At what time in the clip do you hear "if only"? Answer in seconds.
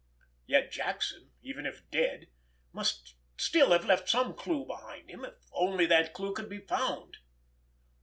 5.23-5.85